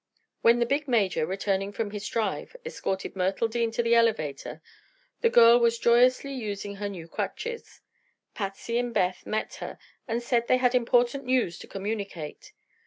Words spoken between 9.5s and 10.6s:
her and said they